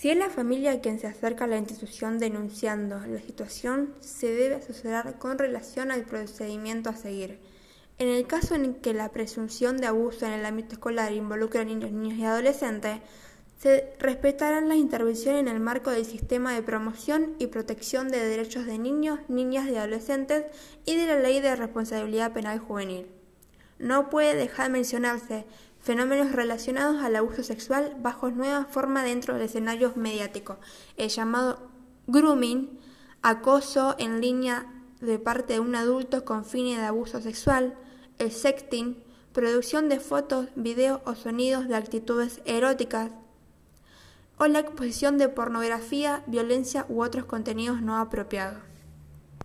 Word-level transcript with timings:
Si 0.00 0.08
es 0.08 0.16
la 0.16 0.30
familia 0.30 0.80
quien 0.80 0.98
se 0.98 1.08
acerca 1.08 1.44
a 1.44 1.46
la 1.46 1.58
institución 1.58 2.18
denunciando 2.18 2.98
la 3.06 3.20
situación, 3.20 3.92
se 4.00 4.32
debe 4.32 4.54
asesorar 4.54 5.18
con 5.18 5.36
relación 5.36 5.90
al 5.90 6.06
procedimiento 6.06 6.88
a 6.88 6.96
seguir. 6.96 7.38
En 7.98 8.08
el 8.08 8.26
caso 8.26 8.54
en 8.54 8.76
que 8.76 8.94
la 8.94 9.10
presunción 9.10 9.76
de 9.76 9.88
abuso 9.88 10.24
en 10.24 10.32
el 10.32 10.46
ámbito 10.46 10.72
escolar 10.72 11.12
involucre 11.12 11.60
a 11.60 11.64
niños, 11.66 11.92
niños 11.92 12.18
y 12.18 12.24
adolescentes, 12.24 12.96
se 13.58 13.92
respetarán 13.98 14.70
la 14.70 14.76
intervención 14.76 15.36
en 15.36 15.48
el 15.48 15.60
marco 15.60 15.90
del 15.90 16.06
sistema 16.06 16.54
de 16.54 16.62
promoción 16.62 17.34
y 17.38 17.48
protección 17.48 18.08
de 18.08 18.26
derechos 18.26 18.64
de 18.64 18.78
niños, 18.78 19.20
niñas 19.28 19.68
y 19.68 19.76
adolescentes 19.76 20.46
y 20.86 20.96
de 20.96 21.08
la 21.08 21.20
Ley 21.20 21.40
de 21.40 21.56
Responsabilidad 21.56 22.32
Penal 22.32 22.58
Juvenil. 22.58 23.06
No 23.78 24.08
puede 24.08 24.34
dejar 24.34 24.68
de 24.68 24.72
mencionarse 24.72 25.44
fenómenos 25.80 26.32
relacionados 26.32 27.02
al 27.02 27.16
abuso 27.16 27.42
sexual 27.42 27.96
bajo 28.00 28.30
nueva 28.30 28.66
forma 28.66 29.02
dentro 29.02 29.34
del 29.34 29.44
escenario 29.44 29.92
mediático, 29.96 30.58
el 30.96 31.08
llamado 31.08 31.70
grooming, 32.06 32.78
acoso 33.22 33.96
en 33.98 34.20
línea 34.20 34.66
de 35.00 35.18
parte 35.18 35.54
de 35.54 35.60
un 35.60 35.74
adulto 35.74 36.24
con 36.24 36.44
fines 36.44 36.78
de 36.78 36.84
abuso 36.84 37.20
sexual, 37.20 37.74
el 38.18 38.30
sexting, 38.32 39.02
producción 39.32 39.88
de 39.88 40.00
fotos, 40.00 40.48
videos 40.54 41.00
o 41.04 41.14
sonidos 41.14 41.68
de 41.68 41.76
actitudes 41.76 42.40
eróticas, 42.44 43.10
o 44.38 44.46
la 44.46 44.60
exposición 44.60 45.18
de 45.18 45.28
pornografía, 45.28 46.22
violencia 46.26 46.86
u 46.88 47.02
otros 47.02 47.26
contenidos 47.26 47.82
no 47.82 47.98
apropiados. 47.98 48.69